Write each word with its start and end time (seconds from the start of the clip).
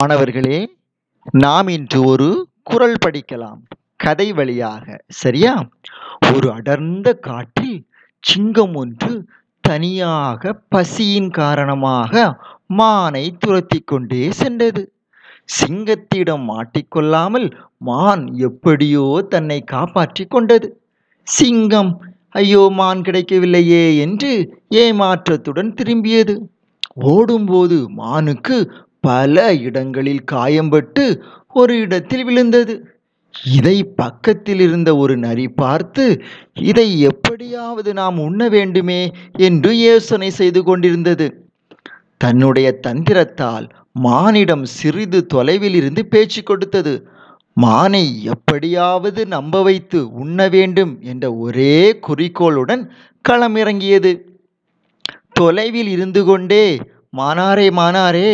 மாணவர்களே 0.00 0.58
நாம் 1.32 1.68
இன்று 1.68 2.04
ஒரு 2.04 2.26
குரல் 2.62 2.96
படிக்கலாம். 3.04 3.58
கதை 3.96 4.32
வழியாக 4.32 5.04
சரியா? 5.08 5.68
ஒரு 6.34 6.52
அடர்ந்த 6.52 7.08
காட்டில் 7.14 7.74
சிங்கம் 8.24 8.74
ஒன்று 8.74 9.26
தனியாக 9.60 10.52
பசியின் 10.68 11.30
காரணமாக 11.30 12.12
மானை 12.78 13.24
துரத்திக் 13.38 13.86
கொண்டே 13.86 14.22
சென்றது. 14.30 14.92
சிங்கத்திடம் 15.58 16.46
மாட்டிக்கொள்ளாமல் 16.50 17.48
மான் 17.78 18.24
எப்படியோ 18.48 19.26
தன்னை 19.28 19.64
காப்பாற்றிக் 19.64 20.30
கொண்டது. 20.30 20.80
சிங்கம் 21.22 21.92
ஐயோ 22.30 22.68
மான் 22.70 23.02
கிடைக்கவில்லையே 23.02 23.84
என்று 23.98 24.32
ஏமாற்றத்துடன் 24.74 25.72
திரும்பியது. 25.74 26.36
ஓடும்போது 26.94 27.90
மானுக்கு 27.90 28.56
பல 29.00 29.54
இடங்களில் 29.54 30.24
காயம்பட்டு 30.32 31.04
ஒரு 31.52 31.78
இடத்தில் 31.78 32.24
விழுந்தது. 32.24 32.74
இதை 33.44 33.84
பக்கத்தில் 33.84 34.60
இருந்த 34.60 34.96
ஒரு 34.96 35.16
நரி 35.16 35.48
பார்த்து 35.48 36.22
இதை 36.60 37.00
எப்படியாவது 37.00 37.92
நாம் 37.92 38.18
உண்ண 38.18 38.48
வேண்டுமே 38.48 39.12
என்று 39.36 39.78
யோசனை 39.78 40.30
செய்து 40.30 40.62
கொண்டிருந்தது. 40.64 41.26
தன்னுடைய 42.16 42.80
தந்திரத்தால் 42.86 43.66
மானிடம் 43.92 44.64
சிறிது 44.64 45.26
தொலைவில் 45.26 45.74
இருந்து 45.74 46.06
பேச்சு 46.06 46.42
கொடுத்தது. 46.42 47.08
மானை 47.60 48.04
எப்படியாவது 48.22 49.26
நம்ப 49.26 49.62
வைத்து 49.62 50.12
உண்ண 50.12 50.48
வேண்டும் 50.48 50.92
என்ற 51.00 51.34
ஒரே 51.34 51.98
குறிக்கோளுடன் 51.98 52.90
களமிறங்கியது. 53.28 54.12
தொலைவில் 55.32 55.88
இருந்து 55.88 56.24
கொண்டே 56.24 56.64
மானாரே 57.16 57.70
மானாரே 57.70 58.30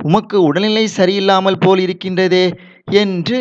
உமக்கு 0.00 0.36
உடல்நிலை 0.42 0.84
சரியில்லாமல் 0.96 1.62
போல் 1.64 1.80
இருக்கின்றதே 1.86 2.44
என்று 3.02 3.38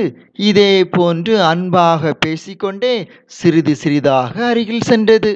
இதே 0.50 0.72
போன்று 0.96 1.34
அன்பாக 1.44 2.12
பேசிக்கொண்டே 2.24 2.96
சிறிது 3.38 3.74
சிறிதாக 3.76 4.34
அருகில் 4.50 4.88
சென்றது. 4.90 5.32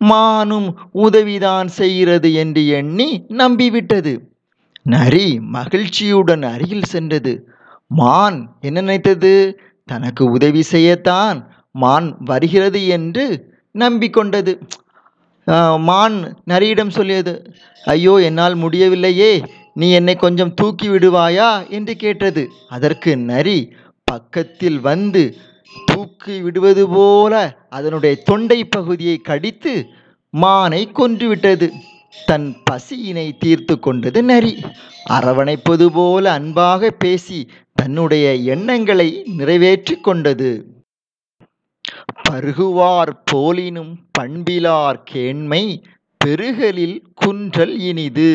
மானும் 0.00 0.68
உதவிதான் 1.04 1.68
செய்கிறது 1.78 2.28
என்று 2.42 2.62
எண்ணி 2.78 3.08
நம்பிவிட்டது. 3.40 4.12
நரி 4.86 5.26
மகிழ்ச்சியுடன் 5.56 6.44
அருகில் 6.52 6.90
சென்றது. 6.94 7.32
மான் 7.90 8.38
என்ன 8.60 8.78
நினைத்தது? 8.80 9.32
தனக்கு 9.88 10.24
உதவி 10.36 10.62
செய்யத்தான் 10.72 11.38
மான் 11.74 12.08
வருகிறது 12.24 12.80
என்று 12.96 13.24
நம்பிக்கொண்டது. 13.74 14.52
மான் 15.86 16.16
நரியிடம் 16.50 16.94
சொல்லியது 16.96 17.32
ஐயோ 17.84 18.14
என்னால் 18.28 18.56
முடியவில்லையே 18.56 19.32
நீ 19.74 19.90
என்னை 19.90 20.16
கொஞ்சம் 20.16 20.54
தூக்கி 20.54 20.88
விடுவாயா? 20.88 21.68
என்று 21.68 21.96
கேட்டது. 21.96 22.50
அதற்கு 22.68 23.16
நரி 23.16 23.72
பக்கத்தில் 24.04 24.80
வந்து 24.80 25.36
தூக்கி 25.84 26.40
விடுவது 26.40 26.88
போல 26.88 27.64
அதனுடைய 27.70 28.16
தொண்டை 28.16 28.64
பகுதியை 28.64 29.16
கடித்து 29.16 29.86
மானை 30.36 30.82
கொன்றுவிட்டது. 30.92 31.70
தன் 32.26 32.56
பசியினை 32.70 33.36
தீர்த்து 33.38 33.78
கொண்டது 33.78 34.22
நரி. 34.22 34.56
அரவணைப்பது 35.10 35.86
போல 35.86 36.32
அன்பாக 36.32 36.90
பேசி 36.90 37.48
தன்னுடைய 37.74 38.34
எண்ணங்களை 38.34 39.08
நிறைவேற்றி 39.36 39.96
கொண்டது. 39.96 40.50
பருகுவார் 42.28 43.12
போலினும் 43.32 43.94
பண்பிலார் 44.18 44.98
கேண்மை 45.12 45.82
பெருகலில் 46.24 47.02
குன்றல் 47.14 47.78
இனிது. 47.78 48.30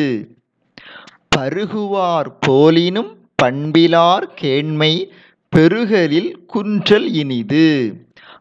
பருகுவார் 1.38 2.26
போலினும் 2.46 3.16
பண்பிலார் 3.42 4.24
கேண்மை 4.40 5.10
பெருகலில் 5.56 6.44
குன்றல் 6.46 7.12
இனிது. 7.12 7.94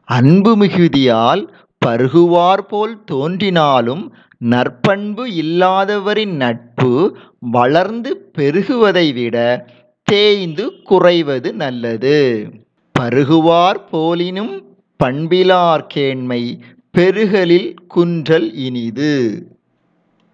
அன்பு 0.05 0.57
மிகுதியால் 0.57 1.47
பருகுவார் 1.85 2.63
போல் 2.67 3.03
தோன்றினாலும் 3.03 4.13
நற்பண்பு 4.37 5.27
இல்லாதவரின் 5.27 6.35
நட்பு 6.35 7.17
வளர்ந்து 7.39 8.31
பெருகுவதை 8.37 9.13
விட 9.13 9.67
தேய்ந்து 10.03 10.81
குறைவது 10.83 11.53
நல்லது. 11.53 12.49
பருகுவார் 12.99 13.81
போலினும் 13.91 14.63
பண்பிலார் 15.03 15.87
கேண்மை 15.95 16.59
பெருகலில் 16.97 17.73
குன்றல் 17.87 18.53
இனிது. 18.53 19.15